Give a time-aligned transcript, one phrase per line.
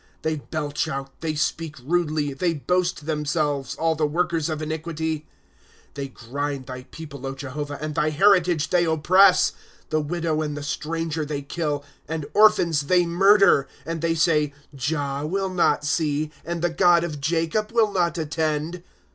[0.13, 3.93] * They belch out, they speak rudely, They boast themselves, al!
[3.93, 5.19] the workers of iniquity.
[5.83, 9.51] ./Google ^ They grind thy people, Jehovah, And thy heritage they oppress.
[9.85, 13.67] ^ The widow and the stranger they kill, And orphans they murder.
[13.71, 18.17] ^ And they say: Jah will not see, And the God of Jacob will not
[18.17, 18.81] attend.